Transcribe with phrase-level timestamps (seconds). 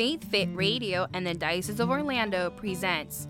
[0.00, 3.28] Faith Fit Radio and the Diocese of Orlando presents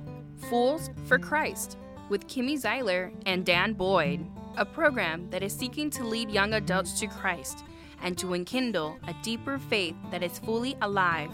[0.49, 1.77] Fools for Christ
[2.09, 4.25] with Kimmy Zeiler and Dan Boyd,
[4.57, 7.65] a program that is seeking to lead young adults to Christ
[8.03, 11.33] and to enkindle a deeper faith that is fully alive.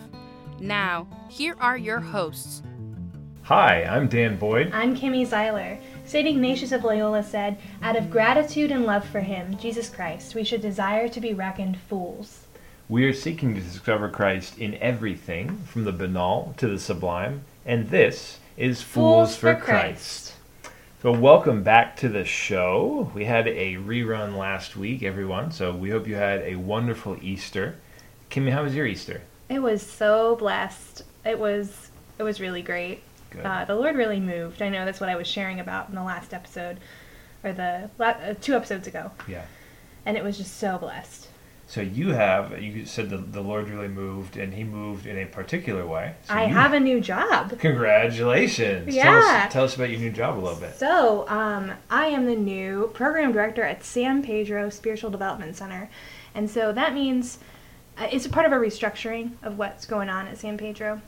[0.59, 2.63] Now, here are your hosts.
[3.43, 4.71] Hi, I'm Dan Boyd.
[4.73, 5.79] I'm Kimmy Zeiler.
[6.07, 6.27] St.
[6.27, 10.63] Ignatius of Loyola said, Out of gratitude and love for him, Jesus Christ, we should
[10.63, 12.46] desire to be reckoned fools.
[12.89, 17.91] We are seeking to discover Christ in everything, from the banal to the sublime, and
[17.91, 20.35] this is Fools, Fools for, for Christ.
[21.03, 23.11] So, welcome back to the show.
[23.13, 27.75] We had a rerun last week, everyone, so we hope you had a wonderful Easter.
[28.31, 29.21] Kimmy, how was your Easter?
[29.49, 31.03] It was so blessed.
[31.25, 33.03] It was it was really great.
[33.43, 34.63] Uh, the Lord really moved.
[34.63, 36.79] I know that's what I was sharing about in the last episode,
[37.43, 39.45] or the la- uh, two episodes ago, yeah.
[40.07, 41.27] and it was just so blessed.
[41.69, 45.27] So, you have, you said the, the Lord really moved, and He moved in a
[45.27, 46.15] particular way.
[46.29, 47.59] So I have a new job.
[47.59, 48.95] Congratulations.
[48.95, 49.45] Tell Yeah.
[49.47, 50.77] us, tell us about your new job a little bit.
[50.77, 55.89] So, um, I am the new program director at San Pedro Spiritual Development Center.
[56.35, 57.39] And so that means
[57.99, 61.01] uh, it's a part of a restructuring of what's going on at San Pedro.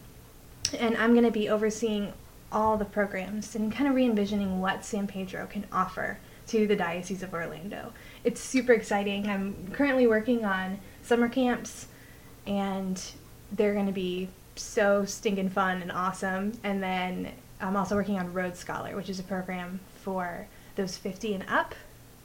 [0.79, 2.13] And I'm going to be overseeing
[2.51, 6.75] all the programs and kind of re envisioning what San Pedro can offer to the
[6.77, 7.93] Diocese of Orlando.
[8.29, 9.27] It's super exciting.
[9.27, 11.87] I'm currently working on summer camps,
[12.47, 13.03] and
[13.51, 16.53] they're going to be so stinking fun and awesome.
[16.63, 21.37] And then I'm also working on Road Scholar, which is a program for those 50
[21.37, 21.75] and up.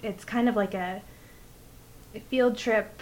[0.02, 1.02] It's kind of like a,
[2.30, 3.02] field trip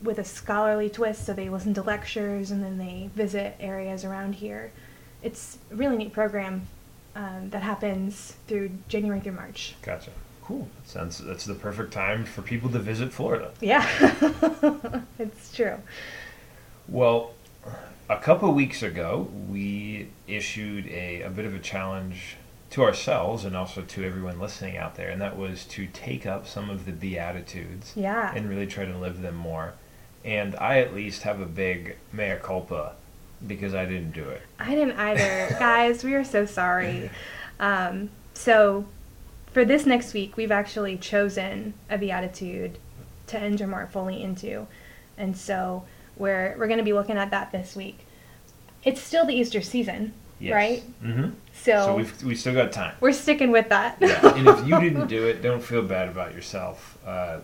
[0.00, 1.26] with a scholarly twist.
[1.26, 4.70] So they listen to lectures and then they visit areas around here.
[5.20, 6.68] It's a really neat program
[7.16, 9.74] um, that happens through January through March.
[9.82, 10.12] Gotcha.
[10.50, 10.68] Cool.
[10.84, 13.52] Sounds that's the perfect time for people to visit Florida.
[13.60, 13.86] Yeah,
[15.20, 15.76] it's true.
[16.88, 17.34] Well,
[18.08, 22.36] a couple weeks ago, we issued a, a bit of a challenge
[22.70, 26.48] to ourselves and also to everyone listening out there, and that was to take up
[26.48, 28.32] some of the Beatitudes Yeah.
[28.34, 29.74] and really try to live them more.
[30.24, 32.94] And I at least have a big mea culpa
[33.46, 34.42] because I didn't do it.
[34.58, 35.54] I didn't either.
[35.60, 37.08] Guys, we are so sorry.
[37.60, 38.86] Um, so,
[39.52, 42.78] for this next week, we've actually chosen a beatitude
[43.28, 44.66] to enter more fully into.
[45.18, 45.84] And so,
[46.16, 47.98] we're, we're going to be looking at that this week.
[48.84, 50.54] It's still the Easter season, Yes.
[50.54, 50.82] right?
[51.04, 51.30] Mm-hmm.
[51.52, 52.94] So, So we've we still got time.
[53.00, 53.98] we're sticking with that.
[54.00, 56.96] yeah, and if you didn't do it, don't feel bad about yourself.
[57.06, 57.40] Uh,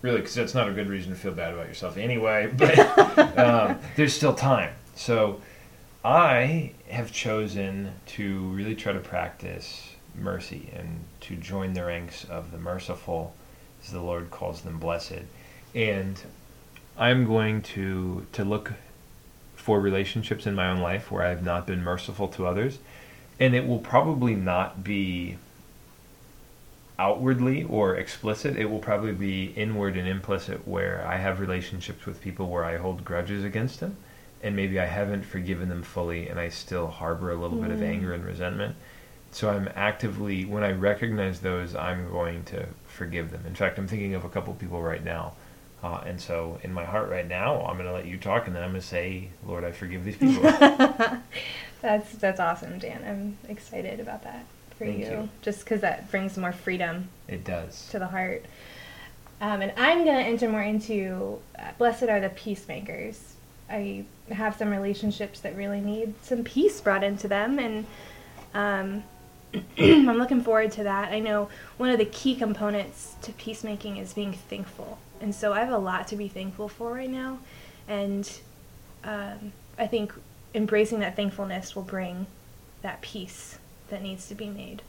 [0.00, 2.50] really, because that's not a good reason to feel bad about yourself anyway.
[2.56, 4.72] But um, there's still time.
[4.94, 5.42] So
[6.02, 12.50] I have chosen to really try to practice mercy and to join the ranks of
[12.52, 13.34] the merciful,
[13.84, 15.22] as the Lord calls them, blessed.
[15.74, 16.20] And
[16.98, 18.72] I'm going to to look
[19.56, 22.78] for relationships in my own life where I have not been merciful to others
[23.38, 25.36] and it will probably not be
[26.98, 28.56] outwardly or explicit.
[28.56, 32.76] It will probably be inward and implicit where I have relationships with people where I
[32.76, 33.96] hold grudges against them
[34.42, 37.78] and maybe I haven't forgiven them fully and I still harbor a little bit of
[37.80, 37.88] Mm.
[37.88, 38.76] anger and resentment.
[39.32, 43.44] So I'm actively when I recognize those, I'm going to forgive them.
[43.46, 45.34] In fact, I'm thinking of a couple people right now.
[45.82, 48.54] Uh, and so, in my heart right now, I'm going to let you talk, and
[48.54, 50.42] then I'm going to say, "Lord, I forgive these people."
[51.80, 53.02] that's, that's awesome, Dan.
[53.06, 54.44] I'm excited about that
[54.76, 55.06] for Thank you.
[55.06, 55.28] you.
[55.40, 57.88] Just because that brings more freedom it does.
[57.90, 58.44] to the heart.
[59.40, 63.36] Um, and I'm going to enter more into uh, blessed are the peacemakers.
[63.70, 67.86] I have some relationships that really need some peace brought into them, and
[68.52, 69.04] um,
[69.78, 71.12] I'm looking forward to that.
[71.12, 75.60] I know one of the key components to peacemaking is being thankful, and so I
[75.60, 77.38] have a lot to be thankful for right now,
[77.88, 78.30] and
[79.04, 80.12] um, I think
[80.54, 82.26] embracing that thankfulness will bring
[82.82, 84.82] that peace that needs to be made.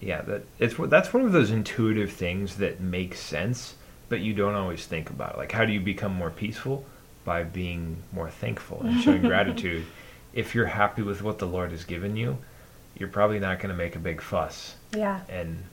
[0.00, 3.74] Yeah, that it's that's one of those intuitive things that makes sense,
[4.08, 5.34] but you don't always think about.
[5.34, 5.38] It.
[5.38, 6.84] Like, how do you become more peaceful?
[7.24, 9.86] By being more thankful and showing gratitude.
[10.32, 12.38] If you're happy with what the Lord has given you,
[12.96, 15.64] you're probably not going to make a big fuss Yeah, and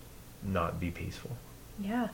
[0.43, 1.31] not be peaceful.
[1.79, 2.07] yeah.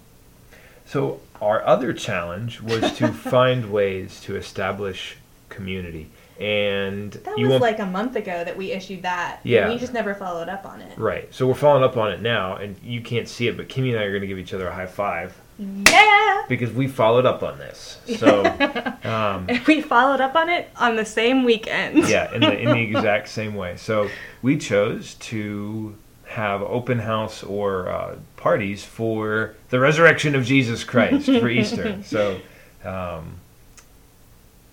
[0.88, 5.18] So our other challenge was to find ways to establish
[5.50, 6.10] community,
[6.40, 9.40] and That was like a month ago that we issued that.
[9.44, 9.69] and Yeah.
[9.69, 10.98] We just never followed up on it.
[10.98, 11.34] right.
[11.34, 14.00] So we're following up on it now, and you can't see it, but Kimmy and
[14.00, 16.44] I are going to give each other a high five Yeah!
[16.48, 17.98] because we followed up on this.
[18.18, 18.44] So
[19.04, 22.07] um, we followed up on it on the same weekend.
[22.07, 23.78] yeah, in the in the exact same way.
[23.78, 24.10] So
[24.42, 31.25] we chose to have open house or uh, parties for the resurrection of Jesus Christ
[31.25, 32.00] for Easter.
[32.04, 32.40] So
[32.84, 33.36] um,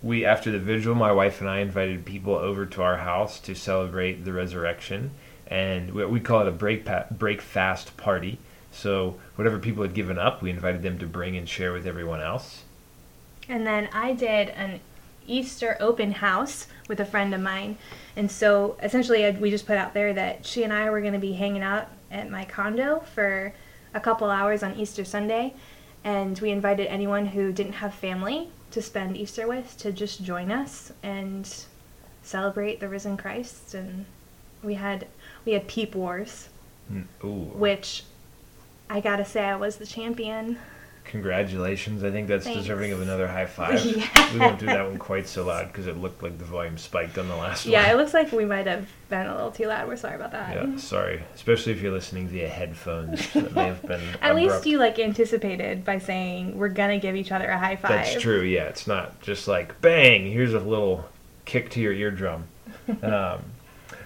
[0.03, 3.55] we after the vigil, my wife and I invited people over to our house to
[3.55, 5.13] celebrate the resurrection,
[5.47, 8.39] and we, we call it a break pa- break fast party.
[8.73, 12.21] So whatever people had given up, we invited them to bring and share with everyone
[12.21, 12.65] else.
[13.49, 14.81] And then I did an
[15.27, 17.77] Easter open house with a friend of mine.
[18.17, 21.19] And so essentially, we just put out there that she and I were going to
[21.19, 23.53] be hanging out at my condo for
[23.95, 25.55] a couple hours on Easter Sunday.
[26.05, 30.51] And we invited anyone who didn't have family to spend Easter with to just join
[30.51, 31.49] us and
[32.23, 33.75] celebrate the risen Christ.
[33.75, 34.07] And
[34.63, 35.07] we had
[35.45, 36.49] we had peep wars,
[36.93, 38.05] Mm, Ooh, which
[38.93, 40.59] I gotta say I was the champion.
[41.05, 42.05] congratulations!
[42.05, 42.61] I think that's Thanks.
[42.61, 43.83] deserving of another high five.
[44.35, 47.17] We won't do that one quite so loud because it looked like the volume spiked
[47.17, 47.73] on the last one.
[47.73, 49.89] Yeah, it looks like we might have been a little too loud.
[49.89, 50.55] We're sorry about that.
[50.55, 53.27] Yeah, sorry, especially if you're listening via headphones.
[53.33, 57.33] That may have been At least you like anticipated by saying we're gonna give each
[57.33, 57.93] other a high five.
[57.93, 58.43] That's true.
[58.43, 60.31] Yeah, it's not just like bang.
[60.31, 61.07] Here's a little
[61.47, 62.45] kick to your eardrum.
[63.03, 63.43] um,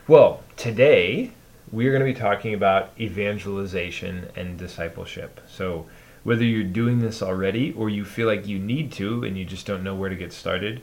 [0.07, 1.33] well, today
[1.73, 5.41] we are going to be talking about evangelization and discipleship.
[5.49, 5.87] So,
[6.23, 9.67] whether you're doing this already or you feel like you need to and you just
[9.67, 10.81] don't know where to get started,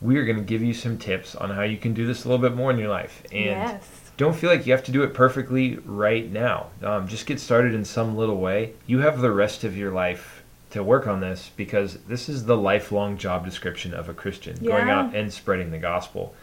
[0.00, 2.28] we are going to give you some tips on how you can do this a
[2.28, 3.22] little bit more in your life.
[3.32, 4.10] And yes.
[4.16, 6.68] don't feel like you have to do it perfectly right now.
[6.82, 8.74] Um, just get started in some little way.
[8.86, 12.56] You have the rest of your life to work on this because this is the
[12.56, 16.34] lifelong job description of a Christian going out and spreading the gospel.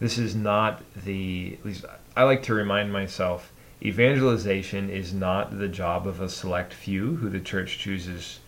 [0.00, 1.84] This is not the, at least
[2.16, 3.52] I like to remind myself,
[3.82, 8.40] evangelization is not the job of a select few who the church chooses.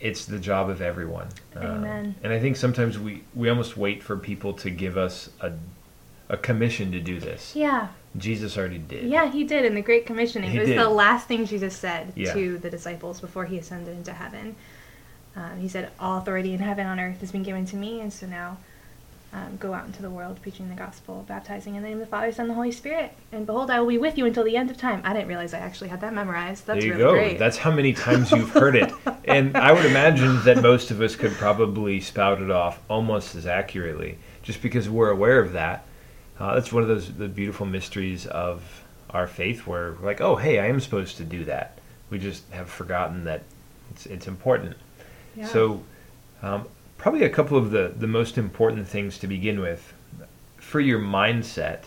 [0.00, 1.28] It's the job of everyone.
[1.56, 2.14] Um, Amen.
[2.22, 5.52] and I think sometimes we, we almost wait for people to give us a,
[6.28, 7.54] a commission to do this.
[7.54, 7.88] Yeah.
[8.16, 9.04] Jesus already did.
[9.04, 10.50] Yeah, he did in the Great Commissioning.
[10.50, 10.78] He it was did.
[10.78, 12.32] the last thing Jesus said Yeah.
[12.32, 14.56] to the disciples before he ascended into heaven.
[15.36, 18.00] Um, he said, "All authority in heaven and on earth has been given to me,
[18.00, 18.58] and so now
[19.34, 22.10] um, go out into the world, preaching the gospel, baptizing in the name of the
[22.10, 23.12] Father, Son, and the Holy Spirit.
[23.32, 25.52] And behold, I will be with you until the end of time." I didn't realize
[25.52, 26.66] I actually had that memorized.
[26.66, 27.12] That's there you really go.
[27.12, 27.38] great.
[27.38, 28.92] That's how many times you've heard it.
[29.24, 33.44] and I would imagine that most of us could probably spout it off almost as
[33.44, 35.84] accurately, just because we're aware of that.
[36.38, 40.36] Uh, that's one of those the beautiful mysteries of our faith, where we're like, oh,
[40.36, 41.78] hey, I am supposed to do that.
[42.08, 43.42] We just have forgotten that
[43.90, 44.76] it's it's important.
[45.34, 45.48] Yeah.
[45.48, 45.82] So,
[46.40, 46.66] um,
[47.04, 49.92] probably a couple of the, the most important things to begin with
[50.56, 51.80] for your mindset.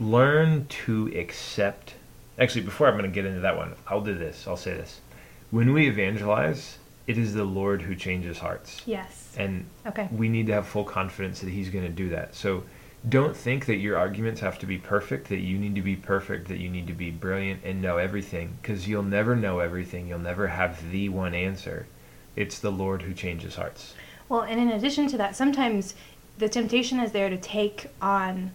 [0.00, 1.92] Learn to accept.
[2.38, 4.46] Actually, before I'm going to get into that one, I'll do this.
[4.48, 5.02] I'll say this.
[5.50, 8.80] When we evangelize, it is the Lord who changes hearts.
[8.86, 9.34] yes.
[9.36, 10.08] And Okay.
[10.10, 12.34] we need to have full confidence that He's going to do that.
[12.34, 12.62] So
[13.06, 16.48] don't think that your arguments have to be perfect, that you need to be perfect,
[16.48, 20.08] that you need to be brilliant and know everything, because you'll never know everything.
[20.08, 21.86] You'll never have the one answer.
[22.36, 23.94] It's the Lord who changes hearts.
[24.28, 25.94] Well, and in addition to that, sometimes
[26.38, 28.52] the temptation is there to take on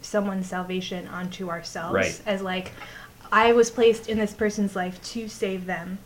[0.00, 2.22] someone's salvation onto ourselves Right.
[2.26, 2.72] as like
[3.30, 5.98] I was placed in this person's life to save them,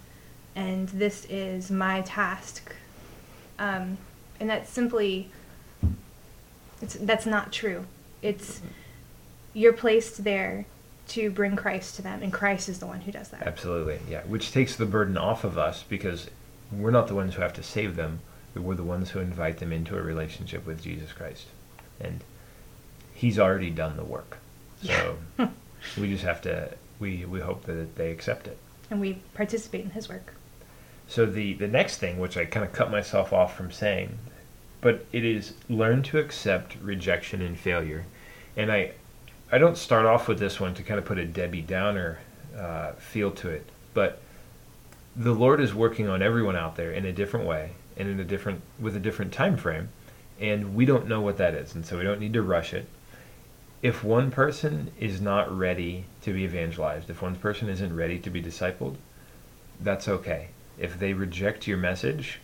[0.56, 2.74] and this is my task.
[3.58, 3.96] Um,
[4.40, 5.30] and that's simply
[6.80, 7.86] it's that's not true.
[8.22, 8.60] It's
[9.54, 10.66] you're placed there
[11.08, 13.42] to bring Christ to them, and Christ is the one who does that.
[13.46, 14.22] Absolutely, yeah.
[14.22, 16.28] Which takes the burden off of us because
[16.72, 18.20] we're not the ones who have to save them.
[18.54, 21.46] We're the ones who invite them into a relationship with Jesus Christ.
[22.00, 22.22] And
[23.14, 24.38] He's already done the work.
[24.82, 25.16] So
[25.98, 28.58] we just have to, we, we hope that they accept it.
[28.90, 30.34] And we participate in His work.
[31.06, 34.18] So the, the next thing, which I kind of cut myself off from saying,
[34.80, 38.04] but it is learn to accept rejection and failure.
[38.56, 38.92] And I,
[39.50, 42.18] I don't start off with this one to kind of put a Debbie Downer
[42.56, 44.20] uh, feel to it, but
[45.14, 48.24] the Lord is working on everyone out there in a different way and in a
[48.24, 49.90] different with a different time frame,
[50.40, 52.86] and we don't know what that is, and so we don't need to rush it.
[53.82, 58.30] If one person is not ready to be evangelized, if one person isn't ready to
[58.30, 58.96] be discipled,
[59.80, 60.48] that's okay.
[60.78, 62.38] If they reject your message,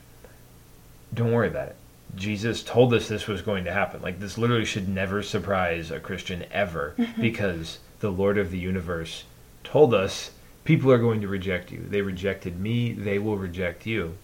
[1.15, 1.77] don't worry about it.
[2.15, 4.03] Jesus told us this was going to happen.
[4.03, 9.25] Like this literally should never surprise a Christian ever because the Lord of the universe
[9.63, 10.31] told us
[10.69, 11.83] people are going to reject you.
[11.89, 14.19] They rejected me, they will reject you.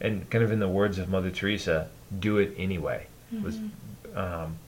[0.00, 3.06] And kind of in the words of Mother Teresa, do it anyway.
[3.44, 3.60] Was
[4.12, 4.58] um,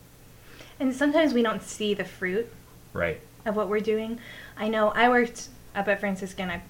[0.78, 2.48] And sometimes we don't see the fruit
[2.92, 3.20] right.
[3.44, 4.20] of what we're doing.
[4.56, 6.48] I know I worked up at Franciscan.
[6.48, 6.62] I've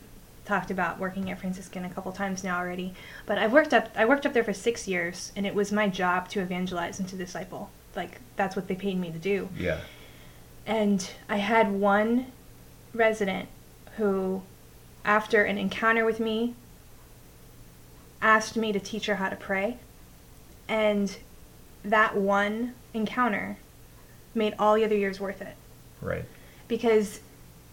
[0.46, 2.94] talked about working at Franciscan a couple times now already,
[3.26, 5.86] but I've worked up I worked up there for six years, and it was my
[5.86, 7.68] job to evangelize and to disciple.
[7.94, 9.50] Like that's what they paid me to do.
[9.58, 9.80] Yeah.
[10.66, 12.32] And I had one
[12.94, 13.50] resident
[14.04, 14.40] who,
[15.04, 16.54] after an encounter with me,
[18.22, 19.76] asked me to teach her how to pray.
[20.68, 21.14] And
[21.84, 23.58] that one encounter
[24.34, 25.54] made all the other years worth it
[26.00, 26.24] Right.
[26.68, 27.20] because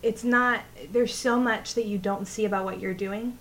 [0.03, 3.37] it's not there's so much that you don't see about what you're doing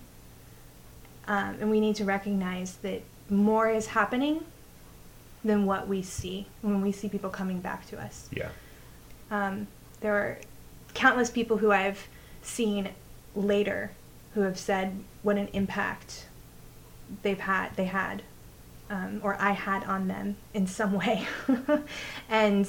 [1.27, 4.43] um, and we need to recognize that more is happening
[5.43, 8.49] than what we see when we see people coming back to us Yeah.
[9.31, 9.67] um,
[10.01, 10.37] there are
[10.93, 12.07] countless people who I've
[12.47, 12.89] seen
[13.35, 13.91] later
[14.33, 16.25] who have said what an impact
[17.21, 18.21] they've had they had
[18.89, 21.27] um, or I had on them in some way
[22.29, 22.67] and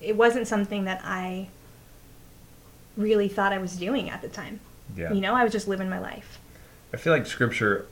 [0.00, 1.48] it wasn't something that I
[2.96, 4.60] really thought I was doing at the time
[4.96, 5.12] Yeah.
[5.12, 6.38] you know I was just living my life
[6.92, 7.86] I feel like Scripture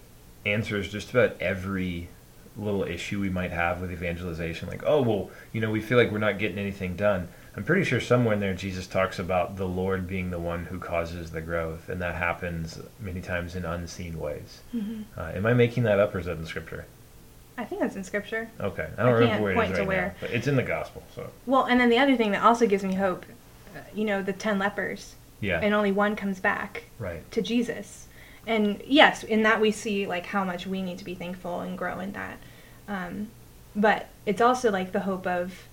[0.46, 2.08] answers just about every
[2.56, 4.68] little issue we might have with evangelization.
[4.68, 7.28] Like, oh, well, you know, we feel like we're not getting anything done.
[7.56, 10.78] I'm pretty sure somewhere in there Jesus talks about the Lord being the one who
[10.78, 14.60] causes the growth, and that happens many times in unseen ways.
[15.16, 16.86] Uh, am I making that up, or is that in Scripture?
[17.56, 19.78] I think that's in scripture Okay, I I don't remember can't where it is to
[19.78, 20.06] right where.
[20.08, 21.04] now, but it's in the Gospel.
[21.14, 23.24] So well and then the other thing that also gives me hope
[23.76, 28.08] uh, you know the 10 lepers yeah, and only one comes back right, to Jesus.
[28.46, 31.76] And yes, in that we see like how much we need to be thankful and
[31.76, 32.38] grow in that.
[32.88, 33.28] Um,
[33.76, 35.64] but it's also like the hope of,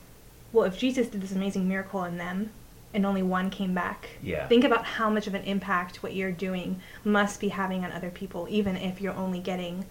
[0.53, 2.51] well, if Jesus did this amazing miracle in them
[2.93, 4.47] and only one came back, Yeah.
[4.47, 8.09] think about how much of an impact what you're doing must be having on other
[8.09, 9.85] people, even if you're only getting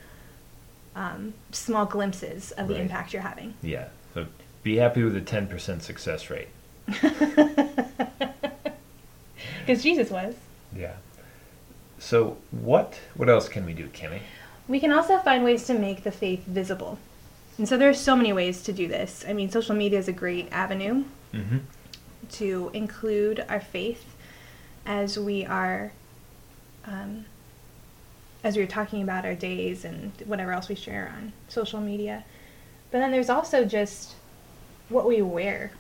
[0.95, 3.55] um, small glimpses of the impact you're having.
[3.63, 3.89] yeah.
[4.13, 4.27] So
[4.63, 6.49] be happy with a 10% success rate.
[9.61, 10.35] Because Jesus was.
[10.77, 10.95] Yeah.
[11.99, 14.21] So what what else can we do, Kimmy?
[14.69, 16.99] We can also find ways to make the faith visible.
[17.61, 19.23] And so there's so many ways to do this.
[19.29, 21.59] I mean, social media is a great avenue Mm-hmm.
[22.33, 24.17] to include our faith
[24.87, 25.93] as we are
[26.87, 27.27] um,
[28.43, 32.25] as we are talking about our days and whatever else we share on social media.
[32.91, 34.15] But then there's also just
[34.89, 35.71] what we wear.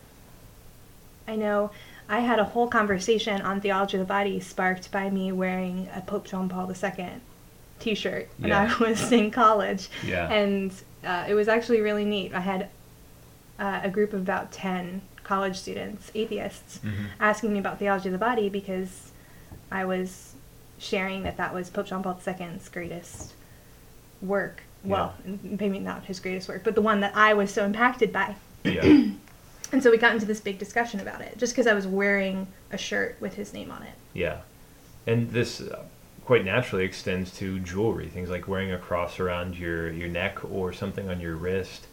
[1.26, 1.70] I know
[2.10, 6.02] I had a whole conversation on theology of the body sparked by me wearing a
[6.02, 7.06] Pope John Paul II
[7.80, 8.72] t-shirt when Yeah.
[8.78, 9.88] I was in college.
[10.06, 10.30] Yeah.
[10.30, 10.70] And
[11.04, 12.34] uh, it was actually really neat.
[12.34, 12.68] I had
[13.58, 17.06] uh, a group of about 10 college students, atheists, Mhm.
[17.20, 19.12] asking me about theology of the body because
[19.70, 20.34] I was
[20.78, 23.32] sharing that that was Pope John Paul II's greatest
[24.22, 24.62] work.
[24.82, 28.36] Well, maybe not his greatest work, but the one that I was so impacted by.
[28.64, 29.08] Yeah.
[29.72, 32.48] And so we got into this big discussion about it, just because I was wearing
[32.72, 33.92] a shirt with his name on it.
[34.14, 34.38] yeah.
[35.06, 35.84] And this uh,
[36.24, 40.72] quite naturally extends to jewelry, things like wearing a cross around your, your neck or
[40.72, 41.86] something on your wrist.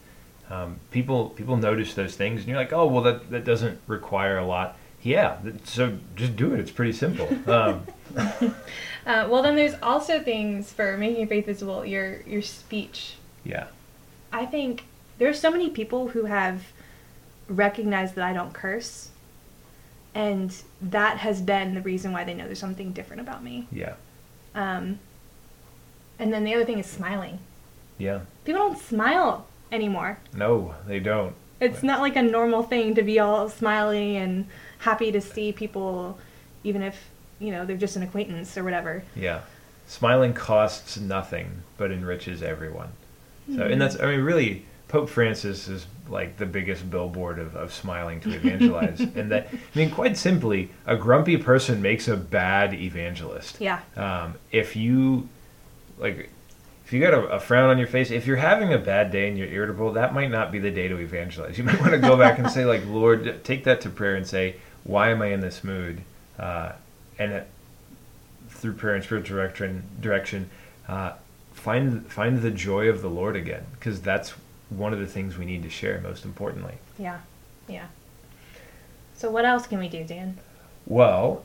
[0.50, 4.38] Um, people people notice those things, and you're like, oh, well, that, that doesn't require
[4.38, 4.78] a lot.
[5.04, 6.60] Yeah, so just do it.
[6.60, 7.28] It's pretty simple.
[7.48, 7.86] Um,
[9.06, 11.86] Uh, well, then there's also things for making your faith visible.
[11.86, 13.16] Your your speech.
[13.46, 13.68] yeah.
[14.34, 14.84] I think
[15.18, 16.62] there's so many people who have
[17.48, 19.10] recognized that I don't curse,
[20.14, 23.68] and that has been the reason why they know there's something different about me.
[23.72, 23.94] Yeah.
[24.58, 25.00] Um,
[26.20, 27.38] and then the other thing is smiling.
[28.00, 28.22] Yeah.
[28.44, 30.18] People don't smile anymore.
[30.34, 31.36] No, they don't.
[31.62, 34.48] It's not like a normal thing to be all smiley and
[34.80, 36.18] happy to see people,
[36.64, 37.10] even if
[37.40, 39.04] you know they're just an acquaintance or whatever.
[39.16, 39.42] Yeah.
[39.88, 42.90] Smiling costs nothing but enriches everyone.
[43.48, 43.72] So, Hmm.
[43.74, 48.22] and that's, I mean, really, Pope Francis is like the biggest billboard of, of smiling
[48.22, 49.00] to evangelize.
[49.16, 53.60] and that, I mean, quite simply, a grumpy person makes a bad evangelist.
[53.60, 53.82] Yeah.
[53.96, 55.28] Um, if you,
[55.98, 56.30] like,
[56.86, 59.28] if you got a, a frown on your face, if you're having a bad day
[59.28, 61.58] and you're irritable, that might not be the day to evangelize.
[61.58, 64.26] You might want to go back and say, like, Lord, take that to prayer and
[64.26, 66.02] say, why am I in this mood?
[66.40, 66.72] Uh,
[67.20, 67.48] and it,
[68.50, 70.50] through prayer and spiritual direction, direction
[70.88, 71.14] uh,
[71.54, 74.34] find find the joy of the Lord again, because that's
[74.70, 76.00] one of the things we need to share.
[76.02, 77.20] Most importantly, Yeah.
[77.68, 77.88] Yeah.
[79.16, 80.38] So what else can we do, Dan?
[80.86, 81.44] well,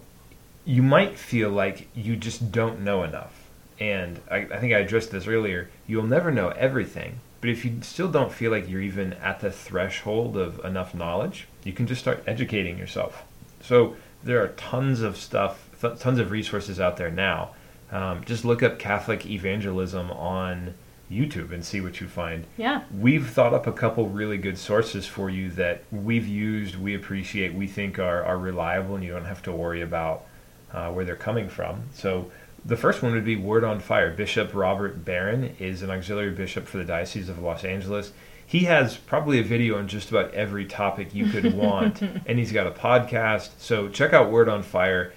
[0.64, 3.48] you might feel like you just don't know enough,
[3.80, 5.68] and I, I think I addressed this earlier.
[5.88, 9.50] You'll never know everything, but if you still don't feel like you're even at the
[9.50, 13.24] threshold of enough knowledge, you can just start educating yourself.
[13.60, 17.50] So there are tons of stuff, th- tons of resources out there now.
[17.90, 20.74] Um, just look up Catholic evangelism on
[21.12, 22.46] YouTube and see what you find.
[22.56, 22.82] Yeah.
[22.98, 27.54] We've thought up a couple really good sources for you that we've used, we appreciate,
[27.54, 30.24] we think are, are reliable, and you don't have to worry about
[30.72, 31.84] uh, where they're coming from.
[31.92, 32.30] So
[32.64, 34.10] the first one would be Word on Fire.
[34.10, 38.12] Bishop Robert Barron is an auxiliary bishop for the Diocese of Los Angeles.
[38.46, 42.52] He has probably a video on just about every topic you could want, and he's
[42.52, 43.50] got a podcast.
[43.58, 45.12] So check out Word on Fire.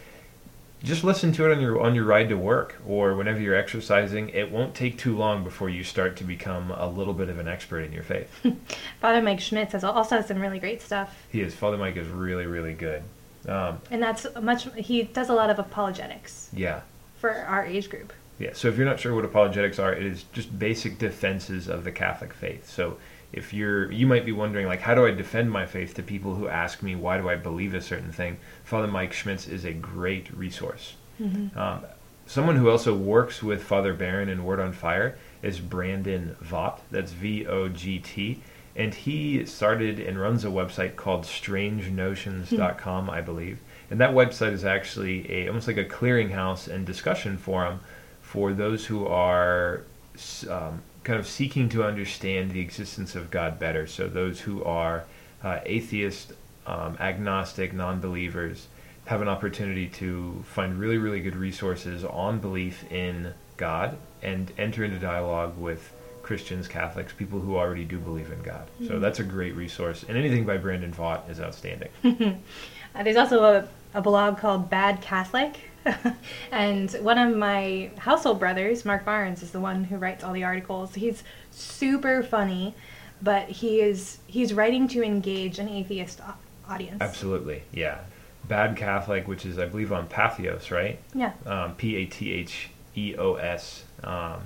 [0.85, 4.29] Just listen to it on your on your ride to work or whenever you're exercising.
[4.29, 7.47] It won't take too long before you start to become a little bit of an
[7.47, 8.29] expert in your faith.
[9.01, 11.53] Father Mike Schmitz has also has some really great stuff, he is.
[11.53, 13.03] Father Mike is really really good.
[13.47, 14.67] Um, and that's much.
[14.75, 16.81] He does a lot of apologetics yeah.
[17.17, 18.13] for our age group.
[18.39, 21.83] Yeah, so if you're not sure what apologetics are, it is just basic defenses of
[21.85, 22.69] the Catholic faith.
[22.69, 22.97] So
[23.35, 26.35] if you're, you might be wondering, like, how do I defend my faith to people
[26.35, 28.37] who ask me why do I believe a certain thing?
[28.63, 30.95] Father Mike Schmitz is a great resource.
[31.57, 31.85] Um,
[32.25, 36.81] someone who also works with Father Barron in Word on Fire is Brandon Vogt.
[36.91, 38.41] That's V O G T.
[38.75, 43.59] And he started and runs a website called strangenotions.com, I believe.
[43.89, 47.79] And that website is actually a almost like a clearinghouse and discussion forum
[48.21, 49.83] for those who are
[50.49, 53.87] um, kind of seeking to understand the existence of God better.
[53.87, 55.05] So those who are
[55.43, 56.33] uh, atheist,
[56.65, 58.67] um, agnostic, non-believers
[59.05, 64.83] have an opportunity to find really, really good resources on belief in God and enter
[64.83, 65.93] into dialogue with
[66.23, 68.67] Christians, Catholics, people who already do believe in God.
[68.87, 70.03] So that's a great resource.
[70.09, 71.89] And anything by Brandon Vogt is outstanding.
[72.95, 75.59] Uh, there's also a, a blog called Bad Catholic.
[76.51, 80.43] and one of my household brothers, Marc Barnes, is the one who writes all the
[80.43, 80.95] articles.
[80.95, 82.73] He's super funny,
[83.21, 86.21] but he is he's writing to engage an atheist
[86.67, 87.01] audience.
[87.01, 87.99] Absolutely, yeah.
[88.47, 90.99] Bad Catholic, which is, I believe, on Patheos, right?
[91.13, 91.33] Yeah.
[91.45, 93.83] um, P A T H E O S.
[94.03, 94.41] Um,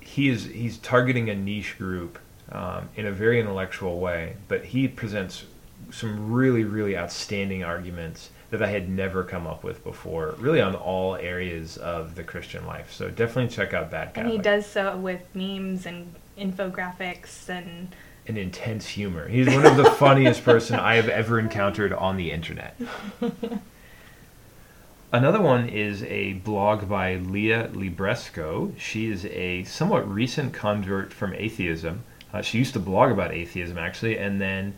[0.00, 2.18] he is he's targeting a niche group
[2.50, 5.44] um, in a very intellectual way, but he presents
[5.90, 10.74] some really really outstanding arguments that I had never come up with before, really on
[10.74, 12.92] all areas of the Christian life.
[12.92, 14.24] So definitely check out Bad Catholic.
[14.24, 17.94] And he does so with memes and infographics and
[18.26, 19.28] an intense humor.
[19.28, 22.76] He's one of the funniest person I have ever encountered on the internet.
[25.12, 28.72] Another one is a blog by Leah Libresco.
[28.78, 32.04] She is a somewhat recent convert from atheism.
[32.32, 34.74] Uh, she used to blog about atheism actually, and then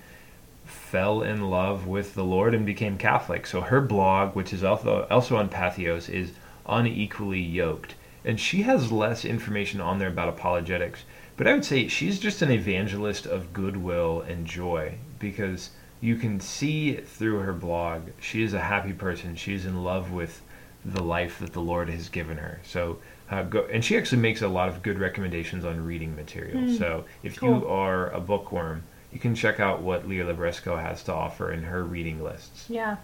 [0.93, 3.47] fell in love with the Lord and became Catholic.
[3.47, 6.33] So her blog, which is also also on Patheos, is
[6.67, 7.95] unequally yoked,
[8.27, 11.05] and she has less information on there about apologetics.
[11.39, 15.71] But I would say she's just an evangelist of goodwill and joy because
[16.03, 19.35] you can see through her blog she is a happy person.
[19.35, 20.43] She's in love with
[20.85, 22.61] the life that the Lord has given her.
[22.65, 22.99] So
[23.31, 26.59] uh, go, and she actually makes a lot of good recommendations on reading material.
[26.77, 31.13] So if you are a bookworm, you can check out what Leah Libresco has to
[31.13, 32.67] offer in her reading lists.
[32.69, 32.97] Yeah.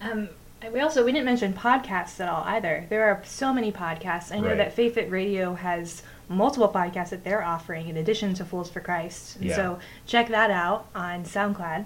[0.00, 0.28] Um,
[0.72, 2.86] we also we didn't mention podcasts at all either.
[2.88, 4.32] There are so many podcasts.
[4.32, 4.58] I know Right.
[4.58, 8.80] that Faith Fit Radio has multiple podcasts that they're offering in addition to Fools for
[8.80, 9.38] Christ.
[9.40, 9.56] Yeah.
[9.56, 11.84] So check that out on SoundCloud.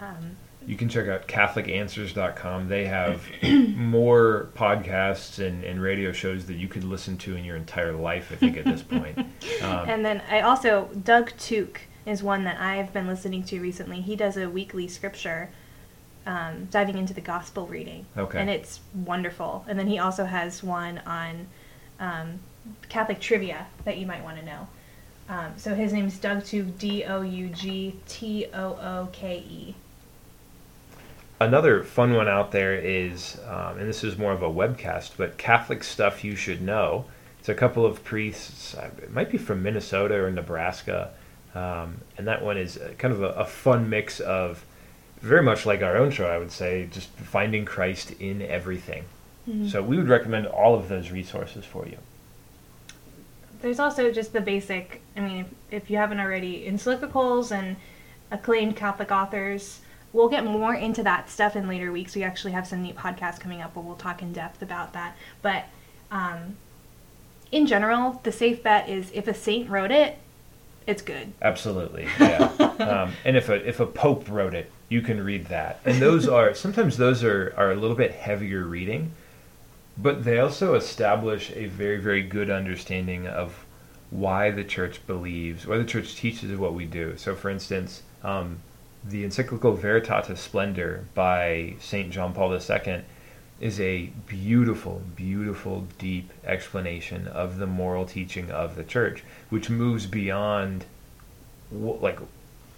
[0.00, 2.68] Um, You can check out CatholicAnswers.com.
[2.68, 3.22] They have
[3.76, 8.30] more podcasts and, and radio shows that you could listen to in your entire life,
[8.32, 9.18] I think, at this point.
[9.62, 14.00] Um, and then I also Doug Tooke is one that I've been listening to recently.
[14.00, 15.50] He does a weekly scripture,
[16.26, 18.38] um, diving into the gospel reading, Okay.
[18.38, 19.64] and it's wonderful.
[19.68, 21.46] And then he also has one on
[22.00, 22.40] um,
[22.88, 24.68] Catholic trivia that you might want to know.
[25.28, 29.38] Um, so his name is Doug Tooke, D O U G T O O K
[29.38, 29.74] E.
[31.40, 35.36] Another fun one out there is, um, and this is more of a webcast, but
[35.36, 37.06] Catholic Stuff You Should Know.
[37.40, 41.10] It's a couple of priests, uh, it might be from Minnesota or Nebraska,
[41.54, 44.64] um, and that one is uh, kind of a, a fun mix of
[45.20, 49.04] very much like our own show, I would say, just finding Christ in everything.
[49.68, 51.98] So we would recommend all of those resources for you.
[53.60, 55.36] There's also just the basic, I mean,
[55.70, 57.76] if, if you haven't already, encyclicals and
[58.30, 59.80] acclaimed Catholic authors.
[60.14, 62.14] We'll get more into that stuff in later weeks.
[62.14, 65.16] We actually have some neat podcasts coming up where we'll talk in depth about that.
[65.42, 65.64] But
[66.10, 66.56] um,
[67.52, 70.18] in general, the safe bet is if a saint wrote it,
[70.86, 71.32] it's good.
[71.40, 72.44] Absolutely, yeah.
[72.78, 75.80] um, and if a if a pope wrote it, you can read that.
[75.84, 79.12] And those are sometimes those are are a little bit heavier reading,
[79.96, 83.64] but they also establish a very very good understanding of
[84.10, 87.16] why the church believes, why the church teaches what we do.
[87.16, 88.60] So, for instance, um,
[89.04, 93.02] the encyclical Veritatis Splendor by Saint John Paul II
[93.60, 100.06] is a beautiful, beautiful, deep explanation of the moral teaching of the church, which moves
[100.06, 100.84] beyond,
[101.70, 102.18] like,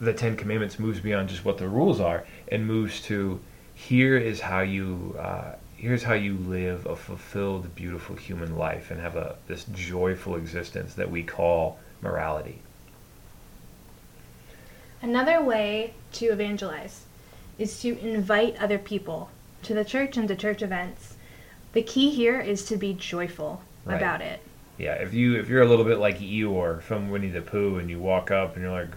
[0.00, 3.40] the Ten Commandments moves beyond just what the rules are and moves to
[3.74, 9.00] here is how you uh, here's how you live a fulfilled, beautiful human life and
[9.00, 12.60] have a this joyful existence that we call morality.
[15.02, 17.04] Another way to evangelize
[17.58, 19.30] is to invite other people
[19.66, 21.16] to the church and to church events.
[21.72, 23.96] The key here is to be joyful Right.
[23.96, 24.40] about it.
[24.78, 27.88] Yeah, if you if you're a little bit like Eeyore from Winnie the Pooh, and
[27.88, 28.90] you walk up and you're like,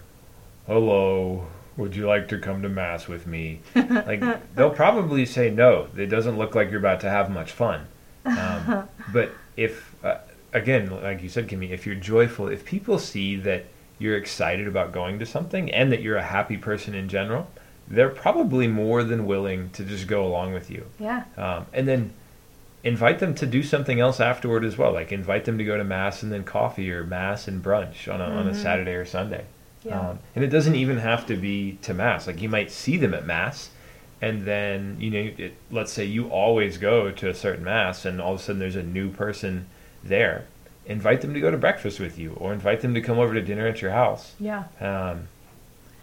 [0.66, 4.22] "Hello, would you like to come to mass with me?" like
[4.54, 5.88] they'll probably say no.
[5.96, 7.86] It doesn't look like you're about to have much fun.
[8.26, 10.18] Um, but if uh,
[10.52, 13.64] again, like you said, Kimmy, if you're joyful, if people see that
[13.98, 17.48] you're excited about going to something and that you're a happy person in general,
[17.90, 20.86] they're probably more than willing to just go along with you.
[20.98, 21.24] Yeah.
[21.36, 22.12] Um, and then
[22.84, 24.92] invite them to do something else afterward as well.
[24.92, 28.20] Like invite them to go to mass and then coffee or mass and brunch on
[28.20, 28.62] a, on a Mhm.
[28.62, 29.44] Saturday or Sunday.
[29.84, 29.98] Yeah.
[30.10, 32.26] Um, and it doesn't even have to be to mass.
[32.26, 33.70] Like you might see them at mass,
[34.22, 38.20] and then you know, it, let's say you always go to a certain mass, and
[38.20, 39.66] all of a sudden there's a new person
[40.04, 40.44] there.
[40.86, 43.40] Invite them to go to breakfast with you, or invite them to come over to
[43.42, 44.34] dinner at your house.
[44.38, 44.64] yeah.
[44.80, 45.28] Um,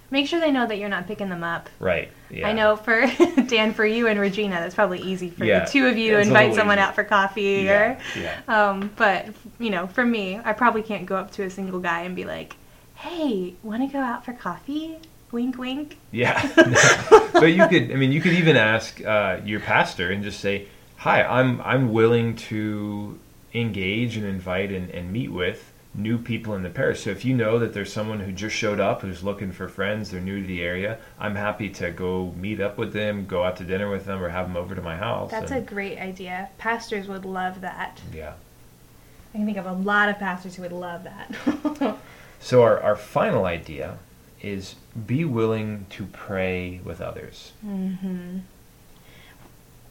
[0.10, 1.70] Make sure they know that you're not picking them up.
[1.80, 2.10] right.
[2.30, 2.48] Yeah.
[2.50, 3.06] I know for
[3.48, 5.64] Dan, for you and Regina, that's probably easy for Yeah.
[5.66, 6.84] the two of you to invite someone easy.
[6.84, 7.82] out for coffee Yeah.
[7.82, 8.40] or Yeah.
[8.50, 9.28] Um, but
[9.60, 12.26] you know, for me, I probably can't go up to a single guy and be
[12.26, 12.56] like,
[12.96, 14.98] "Hey, want to go out for coffee?"
[15.32, 15.98] Wink, wink.
[16.12, 16.42] Yeah,
[17.34, 17.92] but you could.
[17.92, 20.68] I mean, you could even ask uh, your pastor and just say,
[20.98, 23.18] "Hi, I'm I'm willing to
[23.54, 27.04] engage and invite and, and meet with new people in the parish.
[27.04, 30.12] So if you know that there's someone who just showed up who's looking for friends,
[30.12, 33.58] they're new to the area, I'm happy to go meet up with them, go out
[33.58, 36.50] to dinner with them, or have them over to my house." That's a great idea.
[36.58, 38.02] Pastors would love that.
[38.14, 38.34] yeah.
[39.34, 41.98] I can think of a lot of pastors who would love that.
[42.40, 43.98] So our our final idea
[44.42, 47.54] is be willing to pray with others.
[47.66, 48.40] Mm-hmm.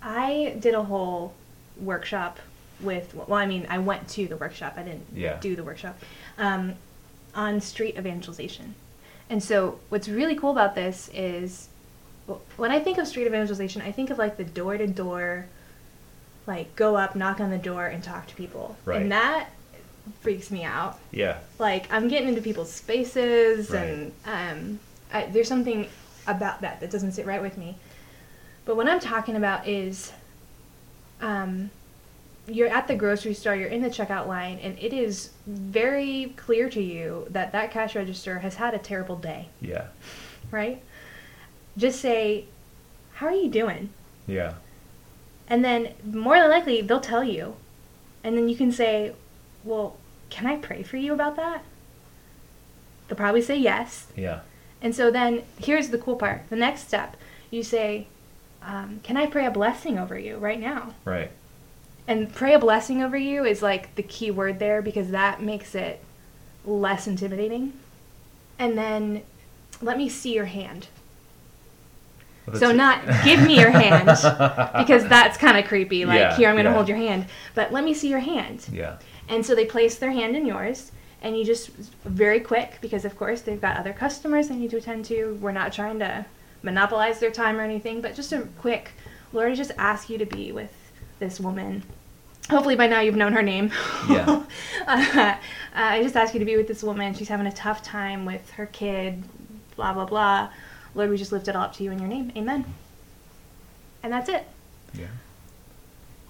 [0.03, 1.35] I did a whole
[1.79, 2.39] workshop
[2.81, 3.15] with.
[3.15, 4.75] Well, I mean, I went to the workshop.
[4.77, 5.39] I didn't Yeah.
[5.41, 5.99] do the workshop
[6.39, 6.75] um,
[7.35, 8.75] on street evangelization.
[9.29, 11.69] And so, what's really cool about this is
[12.57, 15.47] when I think of street evangelization, I think of like the door to door,
[16.47, 18.77] like go up, knock on the door, and talk to people.
[18.85, 19.03] Right.
[19.03, 19.49] And that
[20.21, 20.99] freaks me out.
[21.11, 21.39] Yeah.
[21.59, 23.83] Like I'm getting into people's spaces, Right.
[23.85, 24.81] and um,
[25.13, 25.89] I, there's something
[26.29, 27.77] about that that doesn't sit right with me.
[28.65, 30.13] But what I'm talking about is,
[31.21, 31.71] um,
[32.49, 36.69] you're at the grocery store, you're in the checkout line, and it is very clear
[36.71, 39.87] to you that that cash register has had a terrible day, Yeah.
[40.51, 40.83] right?
[41.77, 42.45] Just say,
[43.15, 43.91] "How are you doing?"
[44.27, 44.55] Yeah.
[45.49, 47.57] And then more than likely they'll tell you.
[48.25, 49.13] And then you can say,
[49.63, 49.97] Well,
[50.31, 51.63] can I pray for you about that?
[53.07, 54.07] They'll probably say yes.
[54.17, 54.41] Yeah.
[54.83, 56.43] And so then here's the cool part.
[56.51, 57.17] The next step,
[57.51, 58.09] you say,
[58.63, 60.95] um, Can I pray a blessing over you right now?
[61.05, 61.31] Right.
[62.09, 65.75] And pray a blessing over you is like the key word there because that makes
[65.75, 66.01] it
[66.65, 67.73] less intimidating.
[68.59, 69.23] And then
[69.83, 70.89] let me see your hand.
[72.55, 74.07] So not give me your hand
[74.79, 76.05] because that's kind of creepy.
[76.05, 76.75] Like Yeah, here I'm going to yeah.
[76.77, 78.67] hold your hand, but let me see your hand.
[78.73, 78.99] Yeah.
[79.29, 80.93] And so they place their hand in yours,
[81.23, 81.71] and you just
[82.05, 85.37] very quick because of course they've got other customers they need to attend to.
[85.41, 86.25] We're not trying to
[86.63, 88.93] monopolize their time or anything, but just a quick.
[89.33, 90.73] Lord, I just ask you to be with
[91.19, 91.83] this woman.
[92.51, 93.73] Hopefully by now you've known her name.
[94.09, 94.45] Yeah.
[94.87, 95.37] uh,
[95.75, 97.15] I just ask you to be with this woman.
[97.15, 99.25] She's having a tough time with her kid.
[99.75, 100.51] Blah blah blah.
[100.95, 102.33] Lord, we just lift it all up to you in your name.
[102.37, 102.65] Amen.
[104.03, 104.47] And that's it.
[104.95, 105.07] Yeah.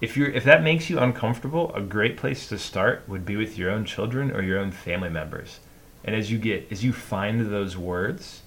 [0.01, 3.57] If you're if that makes you uncomfortable, a great place to start would be with
[3.57, 5.59] your own children or your own family members.
[6.03, 8.41] And as you get as you find those words,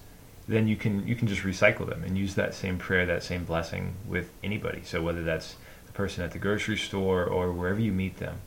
[0.47, 3.45] then you can you can just recycle them and use that same prayer, that same
[3.45, 4.81] blessing with anybody.
[4.83, 5.55] So whether that's
[5.91, 8.37] the person at the grocery store or wherever you meet them.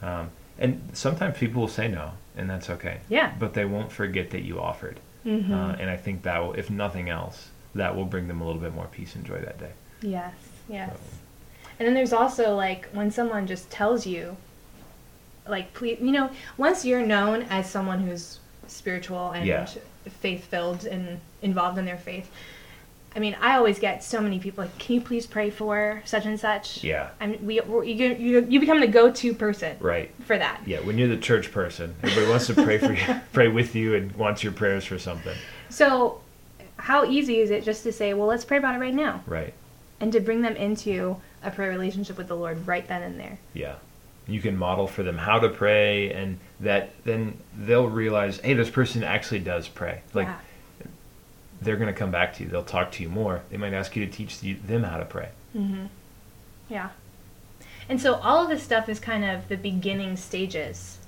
[0.00, 3.00] Um, and sometimes people will say no, and that's okay.
[3.08, 3.32] Yeah.
[3.38, 5.00] But they won't forget that you offered.
[5.26, 5.52] Mm-hmm.
[5.52, 8.60] Uh, and I think that will, if nothing else, that will bring them a little
[8.60, 9.70] bit more peace and joy that day.
[10.02, 10.34] Yes,
[10.68, 10.96] yes.
[11.78, 14.36] And then there's also like when someone just tells you,
[15.48, 18.38] like, please, you know, once you're known as someone who's
[18.68, 19.66] spiritual and Yeah.
[20.20, 22.30] faith filled and involved in their faith,
[23.14, 26.24] I mean, I always get so many people like, can you please pray for such
[26.24, 26.82] and such?
[26.82, 27.10] Yeah.
[27.20, 30.10] I mean, we, you, you, you become the go to person Right.
[30.24, 30.60] for that.
[30.66, 33.94] Yeah, when you're the church person, everybody wants to pray for you, pray with you,
[33.94, 35.36] and wants your prayers for something.
[35.68, 36.20] So,
[36.78, 39.22] how easy is it just to say, well, let's pray about it right now?
[39.26, 39.52] Right.
[40.00, 43.38] And to bring them into a prayer relationship with the Lord right then and there.
[43.52, 43.74] Yeah.
[44.26, 48.70] You can model for them how to pray, and that then they'll realize, hey, this
[48.70, 50.00] person actually does pray.
[50.14, 50.38] Like yeah.
[51.64, 52.48] They're going to come back to you.
[52.48, 53.42] They'll talk to you more.
[53.50, 55.28] They might ask you to teach them how to pray.
[55.56, 55.86] Mm-hmm.
[56.68, 56.90] Yeah.
[57.88, 60.98] And so all of this stuff is kind of the beginning stages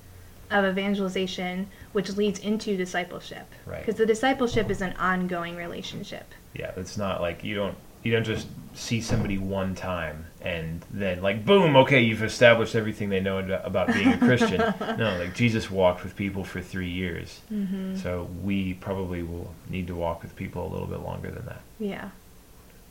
[0.51, 3.47] of evangelization, which leads into discipleship.
[3.65, 3.79] Right.
[3.79, 6.31] Because the discipleship is an ongoing relationship.
[6.53, 11.21] Yeah, it's not like you don't you don't just see somebody one time and then
[11.21, 14.57] like boom okay you've established everything they know about being a christian
[14.97, 17.95] no like jesus walked with people for three years Mm-hmm.
[17.95, 21.61] so we probably will need to walk with people a little bit longer than that
[21.79, 22.09] Yeah.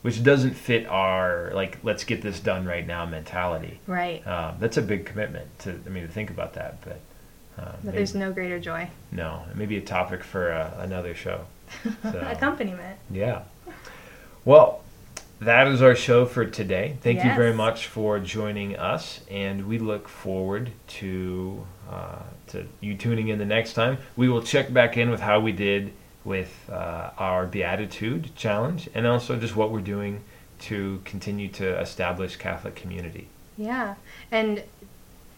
[0.03, 4.27] which doesn't fit our like let's get this done right now mentality Right.
[4.27, 6.98] um, that's a big commitment to i mean to think about that but
[7.59, 8.88] uh, But maybe- there's no greater joy.
[9.12, 11.44] no it maybe a topic for uh, another show
[12.03, 12.98] So- Accompaniment.
[13.11, 13.42] yeah.
[14.46, 14.81] Well,
[15.40, 16.97] that is our show for today.
[17.03, 22.97] Thank you very much for joining us, and we look forward to uh, to you
[22.97, 23.99] tuning in the next time.
[24.16, 25.92] We will check back in with how we did
[26.25, 30.23] with uh, our Beatitude challenge, and also just what we're doing
[30.61, 33.29] to continue to establish Catholic community.
[33.57, 33.97] Yeah.
[34.31, 34.62] And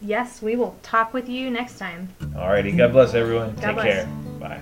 [0.01, 2.09] yes, we will talk with you next time.
[2.21, 3.55] Alrighty, God bless everyone.
[3.55, 4.05] God Take bless.
[4.05, 4.05] care.
[4.39, 4.61] Bye.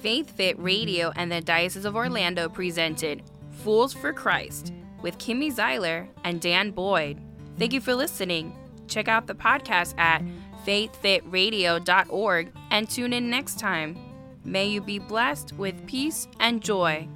[0.00, 3.22] Faith Fit Radio and the Diocese of Orlando presented
[3.62, 4.72] Fools for Christ
[5.02, 7.20] with Kimmy Zeiler and Dan Boyd.
[7.58, 8.56] Thank you for listening.
[8.88, 10.22] Check out the podcast at
[10.66, 13.96] faithfitradio.org and tune in next time.
[14.44, 17.08] May you be blessed with peace and joy.